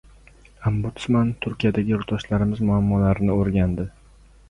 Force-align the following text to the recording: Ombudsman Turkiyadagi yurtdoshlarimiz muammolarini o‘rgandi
Ombudsman 0.69 1.29
Turkiyadagi 1.47 1.95
yurtdoshlarimiz 1.97 2.67
muammolarini 2.73 3.41
o‘rgandi 3.41 3.91